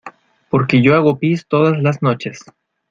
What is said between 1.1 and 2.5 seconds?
pis todas las noches.